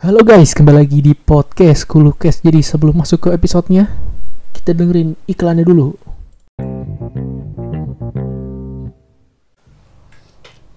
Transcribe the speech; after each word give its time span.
Halo 0.00 0.24
guys, 0.24 0.56
kembali 0.56 0.80
lagi 0.80 1.04
di 1.04 1.12
podcast 1.12 1.84
Kulukes. 1.84 2.40
Jadi 2.40 2.64
sebelum 2.64 3.04
masuk 3.04 3.28
ke 3.28 3.36
episodenya, 3.36 3.84
kita 4.56 4.72
dengerin 4.72 5.12
iklannya 5.28 5.60
dulu. 5.60 5.92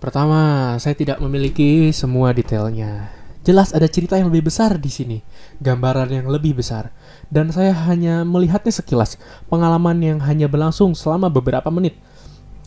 Pertama, 0.04 0.76
saya 0.76 0.92
tidak 0.92 1.24
memiliki 1.24 1.96
semua 1.96 2.36
detailnya. 2.36 3.16
Jelas 3.48 3.72
ada 3.72 3.88
cerita 3.88 4.20
yang 4.20 4.28
lebih 4.28 4.52
besar 4.52 4.76
di 4.76 4.92
sini, 4.92 5.24
gambaran 5.64 6.12
yang 6.12 6.28
lebih 6.28 6.60
besar. 6.60 6.92
Dan 7.32 7.48
saya 7.56 7.72
hanya 7.88 8.28
melihatnya 8.28 8.76
sekilas, 8.76 9.16
pengalaman 9.48 10.04
yang 10.04 10.20
hanya 10.20 10.52
berlangsung 10.52 11.00
selama 11.00 11.32
beberapa 11.32 11.72
menit. 11.72 11.96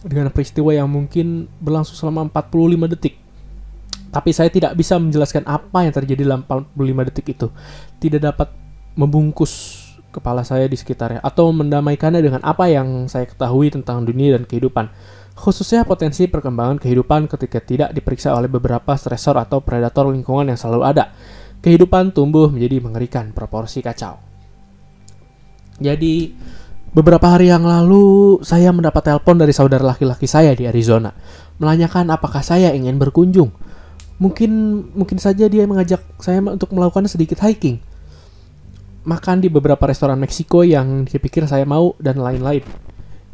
Dengan 0.01 0.33
peristiwa 0.33 0.73
yang 0.73 0.89
mungkin 0.89 1.53
berlangsung 1.61 2.01
selama 2.01 2.25
45 2.33 2.89
detik. 2.97 3.26
Tapi 4.17 4.33
saya 4.33 4.49
tidak 4.49 4.73
bisa 4.73 4.97
menjelaskan 4.97 5.45
apa 5.45 5.85
yang 5.85 5.93
terjadi 5.93 6.25
dalam 6.25 6.49
45 6.49 7.09
detik 7.13 7.37
itu. 7.37 7.53
Tidak 8.01 8.17
dapat 8.17 8.49
membungkus 8.97 9.85
kepala 10.09 10.41
saya 10.41 10.65
di 10.65 10.81
sekitarnya 10.81 11.21
atau 11.21 11.53
mendamaikannya 11.53 12.25
dengan 12.25 12.41
apa 12.41 12.65
yang 12.73 13.13
saya 13.13 13.29
ketahui 13.29 13.69
tentang 13.69 14.09
dunia 14.09 14.41
dan 14.41 14.49
kehidupan. 14.49 14.89
Khususnya 15.37 15.85
potensi 15.85 16.25
perkembangan 16.25 16.81
kehidupan 16.81 17.29
ketika 17.29 17.61
tidak 17.61 17.93
diperiksa 17.93 18.33
oleh 18.33 18.49
beberapa 18.49 18.97
stresor 18.97 19.37
atau 19.37 19.61
predator 19.61 20.09
lingkungan 20.09 20.49
yang 20.49 20.57
selalu 20.57 20.97
ada. 20.97 21.13
Kehidupan 21.61 22.17
tumbuh 22.17 22.49
menjadi 22.49 22.81
mengerikan, 22.81 23.37
proporsi 23.37 23.85
kacau. 23.85 24.17
Jadi, 25.77 26.33
beberapa 26.97 27.37
hari 27.37 27.53
yang 27.53 27.69
lalu 27.69 28.41
saya 28.41 28.73
mendapat 28.73 29.13
telepon 29.13 29.37
dari 29.37 29.53
saudara 29.53 29.85
laki-laki 29.85 30.25
saya 30.25 30.57
di 30.57 30.65
Arizona, 30.65 31.13
menanyakan 31.61 32.17
apakah 32.17 32.41
saya 32.41 32.73
ingin 32.73 32.97
berkunjung. 32.97 33.53
Mungkin 34.17 34.51
mungkin 34.97 35.19
saja 35.21 35.45
dia 35.45 35.69
mengajak 35.69 36.01
saya 36.21 36.41
untuk 36.41 36.73
melakukan 36.73 37.05
sedikit 37.05 37.41
hiking. 37.45 37.81
Makan 39.07 39.45
di 39.45 39.53
beberapa 39.53 39.85
restoran 39.87 40.19
Meksiko 40.19 40.67
yang 40.67 41.05
dia 41.07 41.21
pikir 41.21 41.45
saya 41.47 41.69
mau 41.69 41.95
dan 42.01 42.19
lain-lain. 42.19 42.65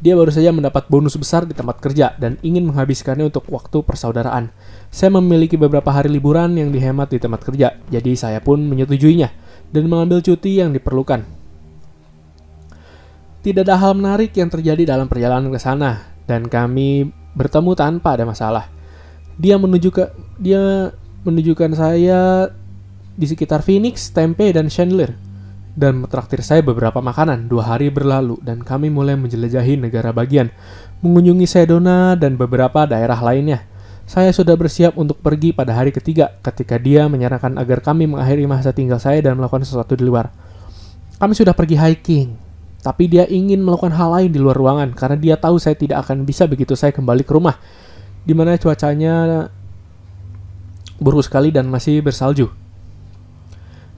Dia 0.02 0.18
baru 0.18 0.34
saja 0.34 0.50
mendapat 0.50 0.90
bonus 0.90 1.14
besar 1.14 1.46
di 1.46 1.54
tempat 1.54 1.78
kerja 1.78 2.18
dan 2.18 2.34
ingin 2.42 2.66
menghabiskannya 2.66 3.30
untuk 3.30 3.46
waktu 3.46 3.86
persaudaraan. 3.86 4.50
Saya 4.90 5.14
memiliki 5.14 5.54
beberapa 5.54 5.94
hari 5.94 6.10
liburan 6.10 6.58
yang 6.58 6.74
dihemat 6.74 7.06
di 7.06 7.22
tempat 7.22 7.46
kerja, 7.46 7.78
jadi 7.86 8.10
saya 8.18 8.42
pun 8.42 8.66
menyetujuinya 8.66 9.30
dan 9.70 9.86
mengambil 9.86 10.18
cuti 10.18 10.58
yang 10.58 10.74
diperlukan. 10.74 11.22
Tidak 13.46 13.62
ada 13.62 13.78
hal 13.78 13.94
menarik 13.94 14.34
yang 14.34 14.50
terjadi 14.50 14.82
dalam 14.82 15.06
perjalanan 15.06 15.54
ke 15.54 15.62
sana, 15.62 16.18
dan 16.26 16.50
kami 16.50 17.06
bertemu 17.38 17.70
tanpa 17.78 18.18
ada 18.18 18.26
masalah. 18.26 18.71
Dia 19.42 19.58
menuju 19.58 19.90
ke 19.90 20.06
dia 20.38 20.94
menunjukkan 21.26 21.74
saya 21.74 22.46
di 23.18 23.26
sekitar 23.26 23.66
Phoenix, 23.66 24.14
Tempe, 24.14 24.46
dan 24.54 24.70
Chandler 24.70 25.18
dan 25.72 26.04
mentraktir 26.04 26.44
saya 26.44 26.60
beberapa 26.60 27.00
makanan. 27.00 27.48
Dua 27.48 27.64
hari 27.64 27.88
berlalu 27.88 28.38
dan 28.44 28.60
kami 28.62 28.92
mulai 28.92 29.16
menjelajahi 29.16 29.80
negara 29.80 30.12
bagian, 30.14 30.52
mengunjungi 31.00 31.48
Sedona 31.48 32.14
dan 32.14 32.36
beberapa 32.36 32.84
daerah 32.84 33.18
lainnya. 33.18 33.64
Saya 34.06 34.34
sudah 34.34 34.58
bersiap 34.58 34.98
untuk 34.98 35.18
pergi 35.18 35.54
pada 35.54 35.72
hari 35.72 35.94
ketiga 35.94 36.36
ketika 36.44 36.76
dia 36.76 37.06
menyarankan 37.06 37.56
agar 37.56 37.80
kami 37.80 38.04
mengakhiri 38.10 38.44
masa 38.44 38.74
tinggal 38.74 39.02
saya 39.02 39.22
dan 39.24 39.38
melakukan 39.38 39.64
sesuatu 39.64 39.96
di 39.96 40.04
luar. 40.04 40.28
Kami 41.16 41.32
sudah 41.38 41.54
pergi 41.54 41.78
hiking, 41.78 42.34
tapi 42.82 43.06
dia 43.06 43.24
ingin 43.30 43.62
melakukan 43.62 43.94
hal 43.94 44.10
lain 44.10 44.30
di 44.34 44.42
luar 44.42 44.58
ruangan 44.58 44.90
karena 44.92 45.16
dia 45.16 45.34
tahu 45.38 45.56
saya 45.56 45.78
tidak 45.78 46.02
akan 46.02 46.26
bisa 46.26 46.50
begitu 46.50 46.74
saya 46.74 46.90
kembali 46.90 47.22
ke 47.22 47.30
rumah, 47.30 47.56
di 48.22 48.32
mana 48.32 48.54
cuacanya 48.58 49.46
buruk 51.02 51.26
sekali 51.26 51.50
dan 51.50 51.66
masih 51.66 51.98
bersalju 52.00 52.62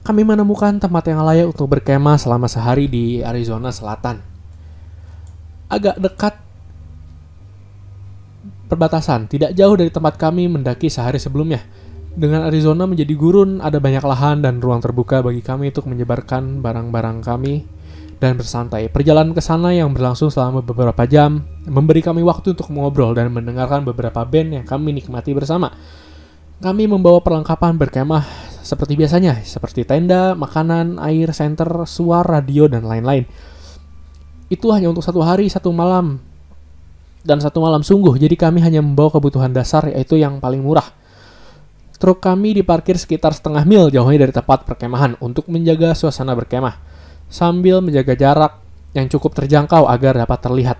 kami 0.05 0.21
menemukan 0.21 0.77
tempat 0.77 1.09
yang 1.09 1.25
layak 1.25 1.49
untuk 1.49 1.65
berkemah 1.65 2.21
selama 2.21 2.45
sehari 2.45 2.85
di 2.85 3.25
Arizona 3.25 3.73
Selatan. 3.73 4.21
Agak 5.65 5.97
dekat 5.97 6.37
perbatasan, 8.69 9.25
tidak 9.25 9.57
jauh 9.57 9.73
dari 9.73 9.89
tempat 9.89 10.21
kami 10.21 10.45
mendaki 10.45 10.93
sehari 10.93 11.17
sebelumnya. 11.17 11.65
Dengan 12.13 12.45
Arizona 12.45 12.85
menjadi 12.85 13.17
gurun, 13.17 13.57
ada 13.65 13.81
banyak 13.81 14.05
lahan 14.05 14.45
dan 14.45 14.61
ruang 14.61 14.77
terbuka 14.77 15.25
bagi 15.25 15.41
kami 15.41 15.73
untuk 15.73 15.89
menyebarkan 15.89 16.61
barang-barang 16.61 17.25
kami 17.25 17.65
dan 18.25 18.33
bersantai. 18.33 18.89
Perjalanan 18.89 19.37
ke 19.37 19.41
sana 19.45 19.69
yang 19.69 19.93
berlangsung 19.93 20.33
selama 20.33 20.65
beberapa 20.65 21.05
jam 21.05 21.45
memberi 21.69 22.01
kami 22.01 22.25
waktu 22.25 22.57
untuk 22.57 22.73
mengobrol 22.73 23.13
dan 23.13 23.29
mendengarkan 23.29 23.85
beberapa 23.85 24.25
band 24.25 24.49
yang 24.61 24.65
kami 24.65 24.97
nikmati 24.97 25.37
bersama. 25.37 25.69
Kami 26.57 26.89
membawa 26.89 27.21
perlengkapan 27.21 27.77
berkemah 27.77 28.25
seperti 28.65 28.97
biasanya, 28.97 29.45
seperti 29.45 29.85
tenda, 29.85 30.33
makanan, 30.33 30.97
air, 30.97 31.29
senter, 31.29 31.69
suara, 31.85 32.41
radio, 32.41 32.65
dan 32.65 32.89
lain-lain. 32.89 33.29
Itu 34.49 34.73
hanya 34.73 34.89
untuk 34.89 35.05
satu 35.05 35.21
hari, 35.21 35.45
satu 35.45 35.69
malam, 35.69 36.17
dan 37.21 37.37
satu 37.41 37.61
malam 37.61 37.85
sungguh, 37.85 38.17
jadi 38.17 38.33
kami 38.33 38.61
hanya 38.61 38.81
membawa 38.81 39.13
kebutuhan 39.13 39.53
dasar, 39.53 39.89
yaitu 39.89 40.17
yang 40.17 40.41
paling 40.41 40.65
murah. 40.65 40.85
Truk 41.97 42.21
kami 42.21 42.53
diparkir 42.53 42.99
sekitar 42.99 43.33
setengah 43.33 43.65
mil 43.65 43.87
jauhnya 43.89 44.27
dari 44.27 44.33
tempat 44.35 44.67
perkemahan 44.67 45.17
untuk 45.23 45.49
menjaga 45.49 45.97
suasana 45.97 46.37
berkemah, 46.37 46.94
sambil 47.29 47.81
menjaga 47.81 48.13
jarak 48.15 48.59
yang 48.95 49.11
cukup 49.11 49.35
terjangkau 49.35 49.85
agar 49.85 50.15
dapat 50.15 50.39
terlihat. 50.39 50.77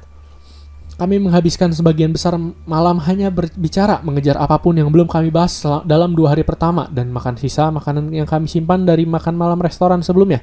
Kami 0.96 1.20
menghabiskan 1.20 1.76
sebagian 1.76 2.16
besar 2.16 2.40
malam 2.64 3.04
hanya 3.04 3.28
berbicara 3.28 4.00
mengejar 4.00 4.40
apa 4.40 4.56
pun 4.64 4.80
yang 4.80 4.88
belum 4.88 5.12
kami 5.12 5.28
bahas 5.28 5.60
dalam 5.84 6.16
dua 6.16 6.32
hari 6.32 6.48
pertama 6.48 6.88
dan 6.88 7.12
makan 7.12 7.36
sisa 7.36 7.68
makanan 7.68 8.16
yang 8.16 8.24
kami 8.24 8.48
simpan 8.48 8.88
dari 8.88 9.04
makan 9.04 9.36
malam 9.36 9.60
restoran 9.60 10.00
sebelumnya. 10.00 10.40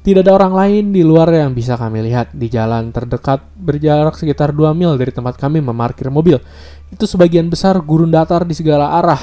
Tidak 0.00 0.24
ada 0.24 0.32
orang 0.32 0.56
lain 0.56 0.84
di 0.96 1.04
luar 1.04 1.28
yang 1.28 1.52
bisa 1.52 1.76
kami 1.76 2.00
lihat 2.00 2.32
di 2.32 2.48
jalan 2.48 2.88
terdekat 2.88 3.44
berjarak 3.52 4.16
sekitar 4.16 4.48
2 4.56 4.72
mil 4.72 4.96
dari 4.96 5.12
tempat 5.12 5.36
kami 5.36 5.60
memarkir 5.60 6.08
mobil. 6.08 6.40
Itu 6.88 7.04
sebagian 7.04 7.52
besar 7.52 7.76
gurun 7.84 8.08
datar 8.08 8.48
di 8.48 8.56
segala 8.56 8.96
arah. 8.96 9.20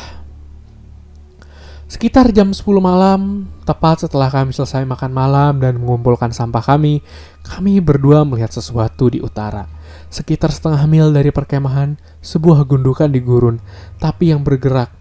Sekitar 1.88 2.36
jam 2.36 2.52
10 2.52 2.68
malam, 2.84 3.48
tepat 3.64 4.04
setelah 4.04 4.28
kami 4.28 4.52
selesai 4.52 4.84
makan 4.84 5.08
malam 5.08 5.64
dan 5.64 5.80
mengumpulkan 5.80 6.36
sampah 6.36 6.60
kami, 6.60 7.00
kami 7.48 7.80
berdua 7.80 8.28
melihat 8.28 8.52
sesuatu 8.52 9.08
di 9.08 9.24
utara 9.24 9.72
Sekitar 10.12 10.52
setengah 10.52 10.84
mil 10.84 11.16
dari 11.16 11.32
perkemahan, 11.32 11.96
sebuah 12.20 12.68
gundukan 12.68 13.08
di 13.08 13.24
gurun, 13.24 13.64
tapi 14.04 14.36
yang 14.36 14.44
bergerak, 14.44 14.92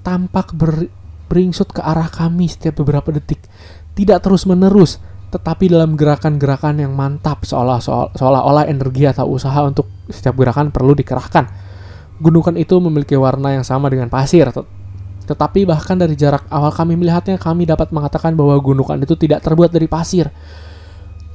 tampak 0.00 0.56
ber 0.56 0.88
beringsut 1.28 1.76
ke 1.76 1.84
arah 1.84 2.08
kami 2.08 2.48
setiap 2.48 2.80
beberapa 2.80 3.12
detik. 3.12 3.44
Tidak 3.92 4.16
terus-menerus, 4.24 4.96
tetapi 5.28 5.68
dalam 5.68 5.92
gerakan-gerakan 5.92 6.80
yang 6.80 6.96
mantap 6.96 7.44
seolah-olah 7.44 8.64
energi 8.64 9.06
atau 9.06 9.28
usaha 9.28 9.60
untuk 9.62 9.86
setiap 10.08 10.40
gerakan 10.40 10.72
perlu 10.72 10.96
dikerahkan. 10.96 11.46
Gundukan 12.16 12.56
itu 12.56 12.80
memiliki 12.80 13.14
warna 13.14 13.54
yang 13.54 13.64
sama 13.64 13.92
dengan 13.92 14.08
pasir, 14.08 14.48
tetapi 15.30 15.62
bahkan 15.62 15.94
dari 15.94 16.18
jarak 16.18 16.50
awal 16.50 16.74
kami 16.74 16.98
melihatnya, 16.98 17.38
kami 17.38 17.70
dapat 17.70 17.94
mengatakan 17.94 18.34
bahwa 18.34 18.58
gundukan 18.58 18.98
itu 18.98 19.14
tidak 19.14 19.46
terbuat 19.46 19.70
dari 19.70 19.86
pasir. 19.86 20.26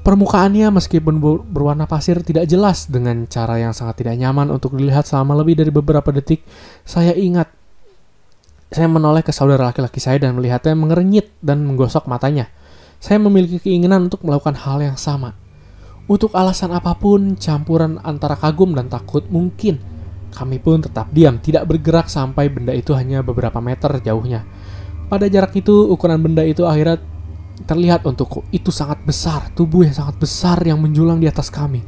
Permukaannya 0.03 0.69
meskipun 0.69 1.17
berwarna 1.50 1.88
pasir 1.88 2.19
tidak 2.22 2.45
jelas 2.45 2.91
dengan 2.91 3.25
cara 3.25 3.57
yang 3.57 3.72
sangat 3.73 4.03
tidak 4.06 4.19
nyaman 4.19 4.51
untuk 4.53 4.75
dilihat 4.78 5.07
selama 5.07 5.33
lebih 5.39 5.57
dari 5.57 5.72
beberapa 5.72 6.11
detik. 6.11 6.44
Saya 6.83 7.16
ingat 7.16 7.50
saya 8.69 8.91
menoleh 8.91 9.23
ke 9.23 9.31
saudara 9.31 9.72
laki-laki 9.72 10.03
saya 10.03 10.19
dan 10.19 10.35
melihatnya 10.35 10.75
mengerenyit 10.75 11.31
dan 11.39 11.63
menggosok 11.63 12.06
matanya. 12.12 12.51
Saya 13.00 13.17
memiliki 13.17 13.57
keinginan 13.63 14.12
untuk 14.12 14.22
melakukan 14.27 14.59
hal 14.59 14.83
yang 14.83 15.00
sama. 15.00 15.33
Untuk 16.06 16.35
alasan 16.38 16.69
apa 16.69 16.94
pun, 16.94 17.33
campuran 17.39 17.97
antara 18.06 18.38
kagum 18.38 18.77
dan 18.77 18.91
takut 18.91 19.25
mungkin. 19.31 19.94
Kami 20.35 20.59
pun 20.59 20.84
tetap 20.84 21.07
diam, 21.16 21.40
tidak 21.40 21.63
bergerak 21.63 22.12
sampai 22.12 22.51
benda 22.51 22.75
itu 22.75 22.91
hanya 22.91 23.23
beberapa 23.23 23.63
meter 23.63 24.03
jauhnya. 24.03 24.44
Pada 25.07 25.31
jarak 25.31 25.56
itu, 25.56 25.88
ukuran 25.88 26.19
benda 26.19 26.44
itu 26.44 26.68
akhirnya 26.68 27.00
terlihat 27.63 28.04
untukku 28.04 28.44
itu 28.51 28.68
sangat 28.68 29.00
besar, 29.07 29.48
tubuh 29.56 29.88
yang 29.88 29.95
sangat 29.95 30.19
besar 30.19 30.59
yang 30.68 30.75
menjulang 30.83 31.24
di 31.24 31.31
atas 31.31 31.48
kami. 31.48 31.80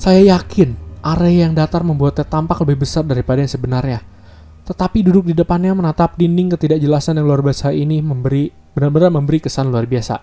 Saya 0.00 0.24
yakin 0.24 0.72
area 1.04 1.46
yang 1.46 1.52
datar 1.52 1.84
membuatnya 1.84 2.24
tampak 2.24 2.64
lebih 2.64 2.88
besar 2.88 3.04
daripada 3.04 3.44
yang 3.44 3.52
sebenarnya. 3.52 4.00
Tetapi 4.66 5.04
duduk 5.04 5.30
di 5.30 5.34
depannya 5.36 5.76
menatap 5.76 6.16
dinding 6.16 6.56
ketidakjelasan 6.56 7.20
yang 7.20 7.28
luar 7.28 7.44
biasa 7.44 7.70
ini 7.76 8.00
memberi 8.00 8.50
benar-benar 8.74 9.14
memberi 9.14 9.38
kesan 9.38 9.70
luar 9.70 9.86
biasa. 9.86 10.18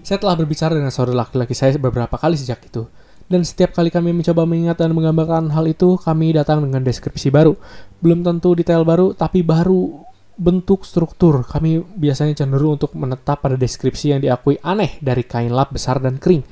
Saya 0.00 0.18
telah 0.18 0.34
berbicara 0.34 0.72
dengan 0.72 0.90
saudara 0.90 1.28
laki-laki 1.28 1.52
saya 1.52 1.76
beberapa 1.76 2.16
kali 2.16 2.34
sejak 2.34 2.64
itu. 2.66 2.88
Dan 3.30 3.46
setiap 3.46 3.78
kali 3.78 3.94
kami 3.94 4.10
mencoba 4.10 4.42
mengingat 4.42 4.82
dan 4.82 4.90
menggambarkan 4.90 5.54
hal 5.54 5.70
itu, 5.70 5.94
kami 6.02 6.34
datang 6.34 6.66
dengan 6.66 6.82
deskripsi 6.82 7.30
baru. 7.30 7.54
Belum 8.02 8.26
tentu 8.26 8.58
detail 8.58 8.82
baru, 8.82 9.14
tapi 9.14 9.46
baru 9.46 10.02
bentuk 10.34 10.82
struktur, 10.82 11.46
kami 11.46 11.84
biasanya 11.94 12.42
cenderung 12.42 12.80
untuk 12.80 12.96
menetap 12.98 13.44
pada 13.44 13.54
deskripsi 13.54 14.16
yang 14.16 14.20
diakui 14.24 14.58
aneh 14.64 14.98
dari 14.98 15.22
kain 15.22 15.54
lap 15.54 15.70
besar 15.70 16.02
dan 16.02 16.18
kering. 16.18 16.42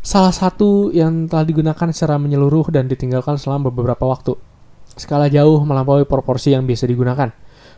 Salah 0.00 0.32
satu 0.32 0.94
yang 0.94 1.28
telah 1.28 1.44
digunakan 1.44 1.90
secara 1.92 2.16
menyeluruh 2.16 2.72
dan 2.72 2.88
ditinggalkan 2.88 3.36
selama 3.36 3.68
beberapa 3.68 4.06
waktu. 4.08 4.32
Skala 4.96 5.28
jauh 5.28 5.60
melampaui 5.66 6.08
proporsi 6.08 6.56
yang 6.56 6.64
biasa 6.64 6.88
digunakan. 6.88 7.28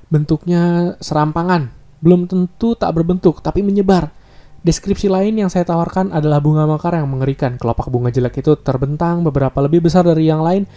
Bentuknya 0.07 0.95
serampangan, 1.03 1.73
belum 1.99 2.31
tentu 2.31 2.79
tak 2.79 2.95
berbentuk, 2.95 3.43
tapi 3.43 3.65
menyebar. 3.67 4.13
Deskripsi 4.61 5.09
lain 5.09 5.41
yang 5.41 5.49
saya 5.49 5.65
tawarkan 5.65 6.13
adalah 6.13 6.37
bunga 6.37 6.69
mekar 6.69 6.93
yang 6.93 7.09
mengerikan. 7.09 7.57
Kelopak 7.57 7.89
bunga 7.89 8.13
jelek 8.13 8.45
itu 8.45 8.61
terbentang 8.61 9.25
beberapa 9.25 9.57
lebih 9.65 9.89
besar 9.89 10.05
dari 10.05 10.29
yang 10.29 10.45
lain, 10.45 10.69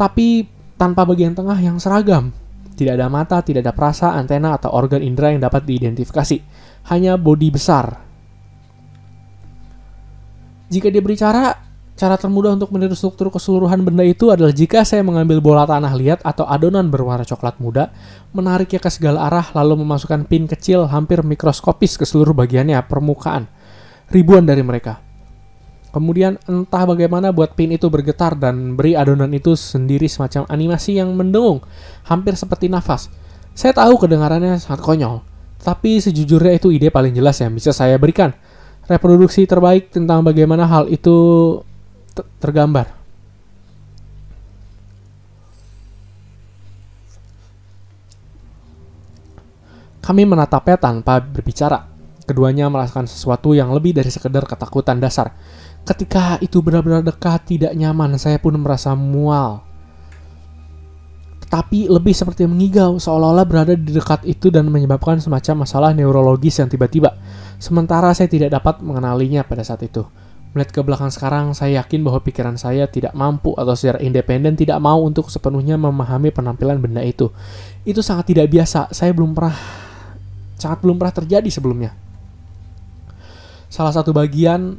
tapi 0.00 0.48
tanpa 0.80 1.04
bagian 1.04 1.36
tengah 1.36 1.60
yang 1.60 1.76
seragam. 1.76 2.32
Tidak 2.72 2.96
ada 2.96 3.12
mata, 3.12 3.44
tidak 3.44 3.68
ada 3.68 3.76
perasa, 3.76 4.16
antena, 4.16 4.56
atau 4.56 4.72
organ 4.72 5.04
indera 5.04 5.28
yang 5.28 5.44
dapat 5.44 5.68
diidentifikasi. 5.68 6.40
Hanya 6.88 7.20
bodi 7.20 7.52
besar. 7.52 8.00
Jika 10.72 10.88
dia 10.88 11.04
berbicara, 11.04 11.71
cara 12.02 12.18
termudah 12.18 12.58
untuk 12.58 12.74
meniru 12.74 12.98
struktur 12.98 13.30
keseluruhan 13.30 13.78
benda 13.86 14.02
itu 14.02 14.34
adalah 14.34 14.50
jika 14.50 14.82
saya 14.82 15.06
mengambil 15.06 15.38
bola 15.38 15.62
tanah 15.62 15.94
liat 15.94 16.26
atau 16.26 16.42
adonan 16.50 16.90
berwarna 16.90 17.22
coklat 17.22 17.62
muda, 17.62 17.94
menariknya 18.34 18.82
ke 18.82 18.90
segala 18.90 19.30
arah, 19.30 19.54
lalu 19.54 19.86
memasukkan 19.86 20.26
pin 20.26 20.50
kecil 20.50 20.90
hampir 20.90 21.22
mikroskopis 21.22 21.94
ke 21.94 22.02
seluruh 22.02 22.34
bagiannya 22.34 22.82
permukaan. 22.90 23.46
Ribuan 24.10 24.42
dari 24.42 24.66
mereka. 24.66 24.98
Kemudian 25.94 26.42
entah 26.50 26.82
bagaimana 26.90 27.30
buat 27.30 27.54
pin 27.54 27.70
itu 27.70 27.86
bergetar 27.86 28.34
dan 28.34 28.74
beri 28.74 28.98
adonan 28.98 29.30
itu 29.30 29.54
sendiri 29.54 30.10
semacam 30.10 30.42
animasi 30.50 30.98
yang 30.98 31.14
mendengung, 31.14 31.62
hampir 32.02 32.34
seperti 32.34 32.66
nafas. 32.66 33.14
Saya 33.54 33.78
tahu 33.78 34.02
kedengarannya 34.02 34.58
sangat 34.58 34.82
konyol, 34.82 35.22
tapi 35.62 36.02
sejujurnya 36.02 36.58
itu 36.58 36.74
ide 36.74 36.90
paling 36.90 37.14
jelas 37.14 37.38
yang 37.38 37.54
bisa 37.54 37.70
saya 37.70 37.94
berikan. 37.94 38.34
Reproduksi 38.90 39.46
terbaik 39.46 39.94
tentang 39.94 40.26
bagaimana 40.26 40.66
hal 40.66 40.90
itu 40.90 41.14
tergambar. 42.40 43.02
Kami 50.02 50.26
menatapnya 50.26 50.76
tanpa 50.82 51.22
berbicara. 51.22 51.86
Keduanya 52.26 52.66
merasakan 52.66 53.06
sesuatu 53.06 53.54
yang 53.54 53.70
lebih 53.70 53.94
dari 53.94 54.10
sekedar 54.10 54.42
ketakutan 54.46 54.98
dasar. 54.98 55.30
Ketika 55.82 56.38
itu 56.42 56.58
benar-benar 56.62 57.02
dekat, 57.06 57.46
tidak 57.46 57.74
nyaman, 57.74 58.18
saya 58.18 58.38
pun 58.38 58.54
merasa 58.58 58.94
mual. 58.94 59.62
Tetapi 61.42 61.90
lebih 61.90 62.14
seperti 62.14 62.46
mengigau, 62.46 62.98
seolah-olah 62.98 63.46
berada 63.46 63.74
di 63.74 63.90
dekat 63.94 64.26
itu 64.26 64.50
dan 64.50 64.70
menyebabkan 64.70 65.18
semacam 65.22 65.66
masalah 65.66 65.90
neurologis 65.94 66.58
yang 66.58 66.70
tiba-tiba. 66.70 67.14
Sementara 67.62 68.10
saya 68.14 68.26
tidak 68.26 68.54
dapat 68.58 68.82
mengenalinya 68.82 69.46
pada 69.46 69.62
saat 69.62 69.82
itu. 69.86 70.02
Melihat 70.52 70.70
ke 70.70 70.80
belakang 70.84 71.08
sekarang, 71.08 71.56
saya 71.56 71.80
yakin 71.80 72.04
bahwa 72.04 72.20
pikiran 72.20 72.60
saya 72.60 72.84
tidak 72.84 73.16
mampu 73.16 73.56
atau 73.56 73.72
secara 73.72 74.04
independen 74.04 74.52
tidak 74.52 74.76
mau 74.84 75.00
untuk 75.00 75.32
sepenuhnya 75.32 75.80
memahami 75.80 76.28
penampilan 76.28 76.76
benda 76.76 77.00
itu. 77.00 77.32
Itu 77.88 78.04
sangat 78.04 78.28
tidak 78.28 78.52
biasa. 78.52 78.92
Saya 78.92 79.16
belum 79.16 79.32
pernah, 79.32 79.56
sangat 80.60 80.84
belum 80.84 81.00
pernah 81.00 81.14
terjadi 81.16 81.48
sebelumnya. 81.48 81.96
Salah 83.72 83.96
satu 83.96 84.12
bagian 84.12 84.76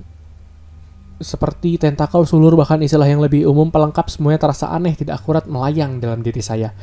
seperti 1.18 1.82
tentakel, 1.82 2.28
sulur, 2.30 2.54
bahkan 2.54 2.78
istilah 2.84 3.10
yang 3.10 3.24
lebih 3.24 3.50
umum 3.50 3.74
pelengkap 3.74 4.12
semuanya 4.14 4.46
terasa 4.46 4.70
aneh, 4.70 4.94
tidak 4.94 5.24
akurat 5.24 5.48
melayang 5.50 5.98
dalam 5.98 6.22
diri 6.22 6.44
saya. 6.44 6.76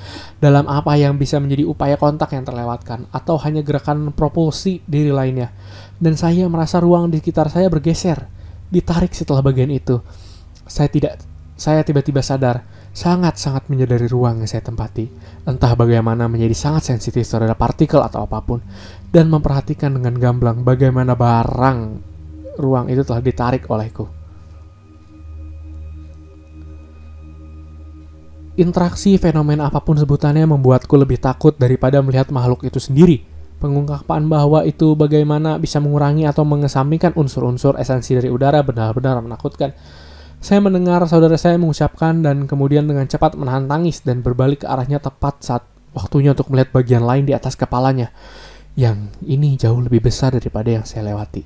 Dalam 0.43 0.67
apa 0.67 0.97
yang 0.99 1.15
bisa 1.21 1.39
menjadi 1.39 1.63
upaya 1.69 1.95
kontak 1.95 2.35
yang 2.35 2.43
terlewatkan, 2.43 3.07
atau 3.15 3.39
hanya 3.47 3.63
gerakan 3.63 4.11
propulsi 4.11 4.83
diri 4.89 5.15
lainnya. 5.15 5.55
Dan 6.01 6.19
saya 6.19 6.49
merasa 6.51 6.83
ruang 6.83 7.13
di 7.13 7.23
sekitar 7.23 7.53
saya 7.53 7.69
bergeser, 7.71 8.40
ditarik 8.71 9.13
setelah 9.13 9.43
bagian 9.43 9.69
itu. 9.69 9.99
Saya 10.65 10.87
tidak, 10.87 11.19
saya 11.59 11.83
tiba-tiba 11.83 12.23
sadar, 12.23 12.63
sangat-sangat 12.95 13.67
menyadari 13.71 14.07
ruang 14.07 14.43
yang 14.43 14.49
saya 14.51 14.63
tempati. 14.63 15.11
Entah 15.47 15.75
bagaimana 15.75 16.31
menjadi 16.31 16.55
sangat 16.55 16.95
sensitif 16.95 17.27
terhadap 17.27 17.59
partikel 17.59 18.01
atau 18.01 18.25
apa 18.25 18.39
pun, 18.43 18.63
dan 19.11 19.27
memperhatikan 19.31 19.95
dengan 19.95 20.15
gamblang 20.17 20.63
bagaimana 20.63 21.19
barang 21.19 21.79
ruang 22.59 22.87
itu 22.91 23.03
telah 23.03 23.23
ditarik 23.23 23.67
olehku. 23.67 24.07
Interaksi 28.59 29.17
fenomena 29.17 29.73
apa 29.73 29.81
pun 29.81 29.97
sebutannya 29.97 30.45
membuatku 30.45 30.93
lebih 30.93 31.17
takut 31.17 31.57
daripada 31.57 32.03
melihat 32.05 32.29
makhluk 32.29 32.67
itu 32.67 32.77
sendiri. 32.77 33.30
Pengungkapan 33.61 34.25
bahwa 34.25 34.65
itu 34.65 34.97
bagaimana 34.97 35.61
bisa 35.61 35.79
mengurangi 35.85 36.25
atau 36.25 36.49
mengesampingkan 36.49 37.13
unsur-unsur 37.13 37.77
esensi 37.77 38.17
dari 38.17 38.33
udara 38.33 38.65
benar-benar 38.65 39.21
menakutkan. 39.21 39.77
Saya 40.41 40.65
mendengar 40.65 41.05
saudara 41.05 41.37
saya 41.37 41.61
mengucapkan 41.61 42.25
dan 42.25 42.49
kemudian 42.49 42.89
dengan 42.89 43.05
cepat 43.05 43.37
menahan 43.37 43.69
tangis 43.69 44.01
dan 44.01 44.25
berbalik 44.25 44.65
ke 44.65 44.67
arahnya 44.67 44.97
tepat 44.97 45.45
saat 45.45 45.63
waktunya 45.93 46.33
untuk 46.33 46.49
melihat 46.49 46.73
bagian 46.73 47.05
lain 47.05 47.29
di 47.29 47.37
atas 47.37 47.53
kepalanya. 47.53 48.09
Yang 48.73 49.13
ini 49.29 49.61
jauh 49.61 49.77
lebih 49.77 50.09
besar 50.09 50.33
daripada 50.33 50.81
yang 50.81 50.89
saya 50.89 51.13
lewati. 51.13 51.45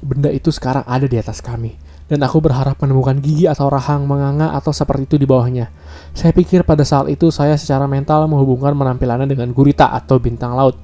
Benda 0.00 0.32
itu 0.32 0.48
sekarang 0.48 0.88
ada 0.88 1.04
di 1.04 1.20
atas 1.20 1.44
kami 1.44 1.76
dan 2.12 2.20
aku 2.28 2.44
berharap 2.44 2.76
menemukan 2.76 3.16
gigi 3.24 3.48
atau 3.48 3.72
rahang 3.72 4.04
menganga 4.04 4.52
atau 4.52 4.68
seperti 4.68 5.08
itu 5.08 5.16
di 5.16 5.24
bawahnya. 5.24 5.72
Saya 6.12 6.36
pikir 6.36 6.60
pada 6.60 6.84
saat 6.84 7.08
itu 7.08 7.32
saya 7.32 7.56
secara 7.56 7.88
mental 7.88 8.28
menghubungkan 8.28 8.76
penampilannya 8.76 9.32
dengan 9.32 9.48
gurita 9.56 9.88
atau 9.96 10.20
bintang 10.20 10.52
laut. 10.52 10.76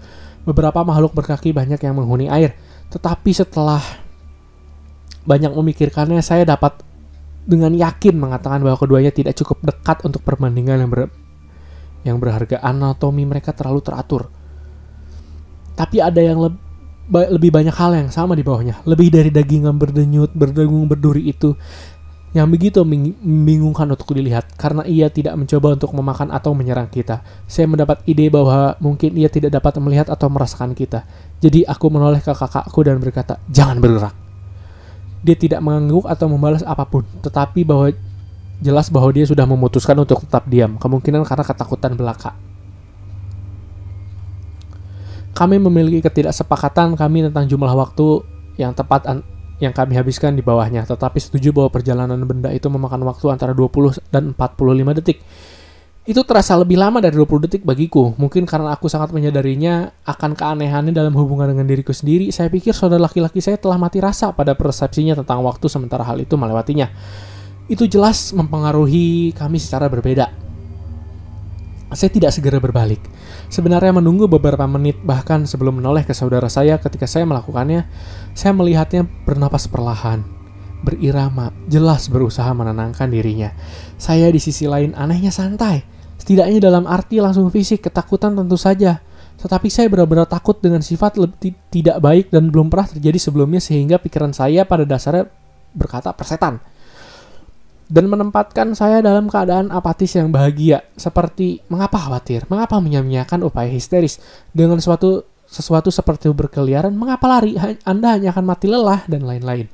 Beberapa 0.49 0.81
makhluk 0.81 1.13
berkaki 1.13 1.53
banyak 1.53 1.77
yang 1.77 1.93
menghuni 1.93 2.33
air, 2.33 2.57
tetapi 2.89 3.37
setelah 3.37 3.85
banyak 5.29 5.53
memikirkannya, 5.53 6.25
saya 6.25 6.49
dapat 6.49 6.81
dengan 7.45 7.77
yakin 7.77 8.17
mengatakan 8.17 8.65
bahwa 8.65 8.81
keduanya 8.81 9.13
tidak 9.13 9.37
cukup 9.37 9.61
dekat 9.69 10.01
untuk 10.09 10.25
perbandingan 10.25 10.81
yang 10.81 10.91
ber 10.93 11.13
yang 12.01 12.17
berharga 12.17 12.65
anatomi 12.65 13.29
mereka 13.29 13.53
terlalu 13.53 13.85
teratur. 13.85 14.33
Tapi 15.77 16.01
ada 16.01 16.21
yang 16.25 16.41
lebih 16.41 16.69
lebih 17.09 17.49
banyak 17.49 17.73
hal 17.73 17.97
yang 17.97 18.13
sama 18.13 18.37
di 18.37 18.45
bawahnya. 18.45 18.85
Lebih 18.85 19.09
dari 19.09 19.31
daging 19.33 19.65
yang 19.65 19.81
berdenyut, 19.81 20.37
berdengung, 20.37 20.85
berduri 20.85 21.33
itu 21.33 21.57
yang 22.37 22.45
begitu 22.53 22.85
membingungkan 22.85 23.89
untuk 23.89 24.13
dilihat 24.13 24.53
karena 24.61 24.85
ia 24.85 25.09
tidak 25.09 25.33
mencoba 25.35 25.81
untuk 25.81 25.91
memakan 25.97 26.29
atau 26.29 26.53
menyerang 26.53 26.89
kita. 26.93 27.25
Saya 27.49 27.65
mendapat 27.65 28.05
ide 28.05 28.29
bahwa 28.29 28.77
mungkin 28.85 29.17
ia 29.17 29.33
tidak 29.33 29.57
dapat 29.57 29.81
melihat 29.81 30.13
atau 30.13 30.29
merasakan 30.29 30.77
kita. 30.77 31.09
Jadi 31.41 31.65
aku 31.65 31.89
menoleh 31.89 32.21
ke 32.21 32.29
kakakku 32.29 32.81
dan 32.85 33.01
berkata, 33.01 33.41
"Jangan 33.49 33.81
bergerak." 33.81 34.15
Dia 35.25 35.37
tidak 35.41 35.65
mengangguk 35.65 36.05
atau 36.05 36.29
membalas 36.29 36.63
apa 36.63 36.85
pun, 36.85 37.03
tetapi 37.25 37.65
bahwa 37.65 37.91
jelas 38.61 38.93
bahwa 38.93 39.11
dia 39.11 39.25
sudah 39.25 39.49
memutuskan 39.49 39.97
untuk 39.97 40.23
tetap 40.23 40.47
diam, 40.47 40.77
kemungkinan 40.77 41.25
karena 41.25 41.45
ketakutan 41.47 41.97
belaka 41.97 42.37
kami 45.39 45.63
memiliki 45.63 46.03
ketidaksepakatan 46.03 46.99
kami 46.99 47.31
tentang 47.31 47.47
jumlah 47.47 47.71
waktu 47.71 48.27
yang 48.59 48.75
tepat 48.75 49.07
yang 49.59 49.75
kami 49.75 49.99
habiskan 49.99 50.39
di 50.39 50.43
bawahnya, 50.43 50.87
tetapi 50.87 51.19
setuju 51.19 51.51
bahwa 51.51 51.71
perjalanan 51.75 52.19
benda 52.23 52.51
itu 52.55 52.71
memakan 52.71 53.03
waktu 53.11 53.27
antara 53.35 53.51
20 53.51 53.99
dan 54.15 54.31
45 54.35 54.99
detik. 55.03 55.19
Itu 56.09 56.25
terasa 56.25 56.57
lebih 56.57 56.81
lama 56.81 57.05
dari 57.05 57.13
20 57.13 57.45
detik 57.45 57.63
bagiku. 57.69 58.17
Mungkin 58.17 58.49
karena 58.49 58.73
aku 58.73 58.89
sangat 58.89 59.13
menyadarinya 59.13 59.93
akan 60.09 60.33
keanehannya 60.33 60.95
dalam 60.95 61.13
hubungan 61.13 61.53
dengan 61.53 61.69
diriku 61.69 61.93
sendiri, 61.93 62.33
saya 62.33 62.49
pikir 62.49 62.73
saudara 62.73 63.05
laki-laki 63.05 63.45
saya 63.45 63.61
telah 63.61 63.77
mati 63.77 64.01
rasa 64.01 64.33
pada 64.33 64.57
persepsinya 64.57 65.19
tentang 65.21 65.45
waktu 65.45 65.69
sementara 65.69 66.07
hal 66.07 66.17
itu 66.17 66.39
melewatinya. 66.39 66.89
Itu 67.69 67.85
jelas 67.85 68.33
mempengaruhi 68.33 69.37
kami 69.37 69.61
secara 69.61 69.91
berbeda. 69.93 70.33
Saya 71.93 72.09
tidak 72.09 72.33
segera 72.33 72.57
berbalik 72.57 73.01
Sebenarnya 73.49 73.97
menunggu 73.97 74.29
beberapa 74.29 74.69
menit 74.69 75.01
bahkan 75.01 75.49
sebelum 75.49 75.81
menoleh 75.81 76.05
ke 76.05 76.13
saudara 76.13 76.53
saya 76.53 76.77
ketika 76.77 77.09
saya 77.09 77.25
melakukannya, 77.25 77.89
saya 78.37 78.53
melihatnya 78.53 79.09
bernapas 79.25 79.65
perlahan, 79.73 80.21
berirama, 80.85 81.57
jelas 81.65 82.13
berusaha 82.13 82.53
menenangkan 82.53 83.09
dirinya. 83.09 83.57
Saya 83.97 84.29
di 84.29 84.37
sisi 84.37 84.69
lain 84.69 84.93
anehnya 84.93 85.33
santai, 85.33 85.81
setidaknya 86.21 86.61
dalam 86.61 86.85
arti 86.85 87.25
langsung 87.25 87.49
fisik, 87.49 87.89
ketakutan 87.89 88.37
tentu 88.37 88.61
saja. 88.61 89.01
Tetapi 89.39 89.71
saya 89.73 89.89
benar-benar 89.89 90.29
takut 90.29 90.61
dengan 90.61 90.85
sifat 90.85 91.17
tidak 91.73 91.97
baik 92.05 92.29
dan 92.29 92.53
belum 92.53 92.69
pernah 92.69 92.91
terjadi 92.91 93.17
sebelumnya 93.17 93.65
sehingga 93.65 93.97
pikiran 93.97 94.35
saya 94.35 94.69
pada 94.69 94.85
dasarnya 94.85 95.31
berkata 95.73 96.11
persetan 96.13 96.59
dan 97.89 98.05
menempatkan 98.05 98.77
saya 98.77 99.01
dalam 99.01 99.33
keadaan 99.33 99.73
apatis 99.73 100.13
yang 100.13 100.29
bahagia, 100.29 100.85
seperti 100.95 101.65
mengapa 101.73 101.97
khawatir, 101.97 102.45
mengapa 102.53 102.77
menyia-nyiakan 102.85 103.49
upaya 103.49 103.73
histeris, 103.73 104.21
dengan 104.53 104.77
suatu 104.77 105.25
sesuatu 105.49 105.89
seperti 105.89 106.29
berkeliaran, 106.29 106.93
mengapa 106.93 107.25
lari, 107.25 107.57
Anda 107.89 108.21
hanya 108.21 108.37
akan 108.37 108.45
mati 108.45 108.69
lelah, 108.69 109.09
dan 109.09 109.25
lain-lain. 109.25 109.73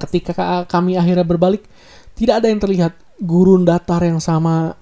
Ketika 0.00 0.64
kami 0.64 0.96
akhirnya 0.96 1.28
berbalik, 1.28 1.68
tidak 2.16 2.40
ada 2.40 2.48
yang 2.48 2.58
terlihat 2.58 2.96
gurun 3.20 3.68
datar 3.68 4.00
yang 4.02 4.18
sama 4.18 4.74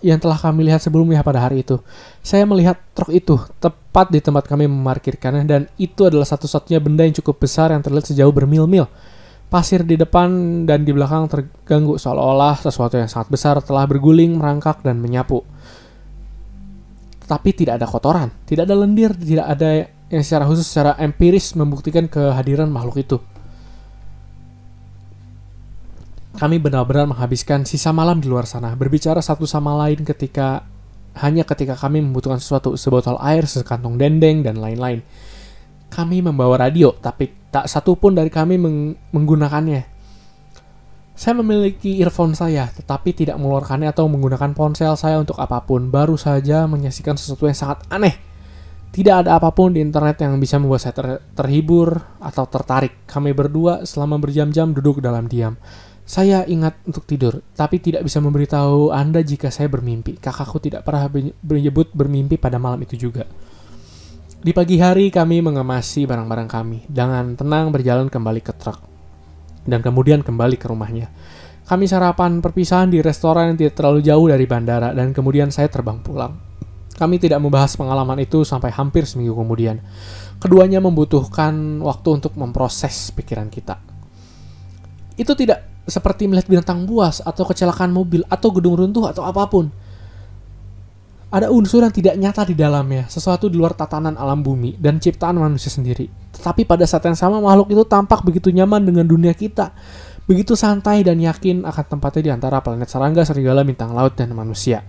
yang 0.00 0.16
telah 0.16 0.36
kami 0.36 0.68
lihat 0.68 0.80
sebelumnya 0.80 1.20
pada 1.20 1.44
hari 1.44 1.60
itu. 1.64 1.80
Saya 2.24 2.48
melihat 2.48 2.80
truk 2.96 3.12
itu 3.12 3.36
tepat 3.60 4.08
di 4.08 4.20
tempat 4.20 4.48
kami 4.48 4.64
memarkirkannya 4.68 5.44
dan 5.44 5.62
itu 5.76 6.08
adalah 6.08 6.24
satu-satunya 6.24 6.80
benda 6.80 7.04
yang 7.04 7.16
cukup 7.20 7.44
besar 7.44 7.72
yang 7.72 7.84
terlihat 7.84 8.08
sejauh 8.08 8.32
bermil-mil. 8.32 8.88
Pasir 9.50 9.82
di 9.82 9.98
depan 9.98 10.62
dan 10.62 10.86
di 10.86 10.94
belakang 10.94 11.26
terganggu 11.26 11.98
seolah-olah 11.98 12.62
sesuatu 12.62 12.94
yang 12.94 13.10
sangat 13.10 13.34
besar 13.34 13.58
telah 13.58 13.82
berguling, 13.90 14.38
merangkak, 14.38 14.80
dan 14.86 15.02
menyapu. 15.02 15.42
tetapi 17.30 17.54
tidak 17.54 17.78
ada 17.78 17.86
kotoran, 17.86 18.34
tidak 18.42 18.66
ada 18.66 18.74
lendir, 18.74 19.14
tidak 19.14 19.46
ada 19.46 19.86
yang 20.10 20.22
secara 20.26 20.50
khusus 20.50 20.66
secara 20.66 20.98
empiris 20.98 21.54
membuktikan 21.54 22.10
kehadiran 22.10 22.66
makhluk 22.66 22.98
itu. 22.98 23.22
Kami 26.34 26.58
benar-benar 26.58 27.06
menghabiskan 27.06 27.62
sisa 27.62 27.94
malam 27.94 28.18
di 28.18 28.26
luar 28.26 28.50
sana, 28.50 28.74
berbicara 28.74 29.22
satu 29.22 29.46
sama 29.46 29.78
lain 29.78 30.02
ketika 30.02 30.66
hanya 31.22 31.46
ketika 31.46 31.78
kami 31.78 32.02
membutuhkan 32.02 32.42
sesuatu, 32.42 32.74
sebotol 32.74 33.14
air, 33.22 33.46
sekantong 33.46 33.94
dendeng, 33.94 34.42
dan 34.42 34.58
lain-lain. 34.58 35.06
Kami 35.86 36.26
membawa 36.26 36.66
radio, 36.66 36.98
tapi 36.98 37.30
tak 37.50 37.66
satu 37.66 37.98
pun 37.98 38.14
dari 38.14 38.30
kami 38.30 38.56
meng 38.56 38.94
menggunakannya. 39.10 39.82
Saya 41.20 41.36
memiliki 41.36 42.00
earphone 42.00 42.32
saya, 42.32 42.72
tetapi 42.72 43.12
tidak 43.12 43.36
mengeluarkannya 43.36 43.92
atau 43.92 44.08
menggunakan 44.08 44.56
ponsel 44.56 44.96
saya 44.96 45.20
untuk 45.20 45.36
apa 45.36 45.60
pun. 45.60 45.92
Baru 45.92 46.16
saja 46.16 46.64
menyaksikan 46.64 47.20
sesuatu 47.20 47.44
yang 47.44 47.58
sangat 47.58 47.84
aneh. 47.92 48.16
Tidak 48.90 49.22
ada 49.22 49.36
apa 49.36 49.52
pun 49.52 49.70
di 49.76 49.84
internet 49.84 50.18
yang 50.24 50.40
bisa 50.40 50.56
membuat 50.56 50.80
saya 50.80 50.96
ter 50.96 51.20
terhibur 51.36 51.94
atau 52.18 52.48
tertarik. 52.48 53.04
Kami 53.04 53.36
berdua 53.36 53.84
selama 53.84 54.16
berjam-jam 54.16 54.72
duduk 54.72 55.04
dalam 55.04 55.28
diam. 55.28 55.60
Saya 56.08 56.42
ingat 56.42 56.74
untuk 56.88 57.06
tidur, 57.06 57.38
tapi 57.54 57.78
tidak 57.78 58.02
bisa 58.02 58.18
memberitahu 58.18 58.90
Anda 58.90 59.22
jika 59.22 59.52
saya 59.52 59.70
bermimpi. 59.70 60.18
Kakakku 60.18 60.58
tidak 60.58 60.82
pernah 60.82 61.06
menyebut 61.44 61.94
bermimpi 61.94 62.34
pada 62.34 62.58
malam 62.58 62.82
itu 62.82 62.98
juga. 62.98 63.30
Di 64.40 64.56
pagi 64.56 64.80
hari 64.80 65.12
kami 65.12 65.44
mengemasi 65.44 66.08
barang-barang 66.08 66.48
kami 66.48 66.88
dengan 66.88 67.36
tenang 67.36 67.68
berjalan 67.68 68.08
kembali 68.08 68.40
ke 68.40 68.56
truk 68.56 68.80
dan 69.68 69.84
kemudian 69.84 70.24
kembali 70.24 70.56
ke 70.56 70.64
rumahnya. 70.64 71.12
Kami 71.68 71.84
sarapan 71.84 72.40
perpisahan 72.40 72.88
di 72.88 73.04
restoran 73.04 73.52
yang 73.52 73.60
tidak 73.60 73.76
terlalu 73.76 74.00
jauh 74.00 74.32
dari 74.32 74.48
bandara 74.48 74.96
dan 74.96 75.12
kemudian 75.12 75.52
saya 75.52 75.68
terbang 75.68 76.00
pulang. 76.00 76.40
Kami 76.96 77.20
tidak 77.20 77.36
membahas 77.36 77.76
pengalaman 77.76 78.16
itu 78.24 78.40
sampai 78.40 78.72
hampir 78.72 79.04
seminggu 79.04 79.36
kemudian. 79.36 79.76
Keduanya 80.40 80.80
membutuhkan 80.80 81.84
waktu 81.84 82.08
untuk 82.08 82.32
memproses 82.40 83.12
pikiran 83.12 83.52
kita. 83.52 83.76
Itu 85.20 85.36
tidak 85.36 85.84
seperti 85.84 86.32
melihat 86.32 86.48
binatang 86.48 86.88
buas 86.88 87.20
atau 87.20 87.44
kecelakaan 87.44 87.92
mobil 87.92 88.24
atau 88.24 88.48
gedung 88.56 88.80
runtuh 88.80 89.04
atau 89.04 89.20
apa 89.20 89.44
pun. 89.52 89.68
Ada 91.30 91.46
unsur 91.46 91.86
yang 91.86 91.94
tidak 91.94 92.18
nyata 92.18 92.42
di 92.42 92.58
dalamnya, 92.58 93.06
sesuatu 93.06 93.46
di 93.46 93.54
luar 93.54 93.78
tatanan 93.78 94.18
alam 94.18 94.42
bumi 94.42 94.74
dan 94.82 94.98
ciptaan 94.98 95.38
manusia 95.38 95.70
sendiri. 95.70 96.10
Tetapi 96.34 96.66
pada 96.66 96.82
saat 96.90 97.06
yang 97.06 97.14
sama 97.14 97.38
makhluk 97.38 97.70
itu 97.70 97.86
tampak 97.86 98.26
begitu 98.26 98.50
nyaman 98.50 98.82
dengan 98.82 99.06
dunia 99.06 99.30
kita. 99.30 99.70
Begitu 100.26 100.58
santai 100.58 101.06
dan 101.06 101.22
yakin 101.22 101.62
akan 101.62 101.84
tempatnya 101.86 102.22
di 102.26 102.30
antara 102.34 102.58
planet 102.58 102.90
serangga, 102.90 103.22
serigala, 103.22 103.62
bintang 103.62 103.94
laut, 103.94 104.18
dan 104.18 104.34
manusia. 104.34 104.82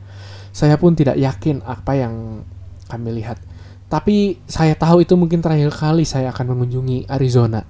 Saya 0.50 0.82
pun 0.82 0.98
tidak 0.98 1.22
yakin 1.22 1.62
apa 1.62 1.94
yang 1.94 2.42
kami 2.90 3.22
lihat. 3.22 3.38
Tapi 3.86 4.42
saya 4.50 4.74
tahu 4.74 5.06
itu 5.06 5.14
mungkin 5.14 5.46
terakhir 5.46 5.70
kali 5.70 6.10
saya 6.10 6.34
akan 6.34 6.58
mengunjungi 6.58 7.06
Arizona. 7.06 7.62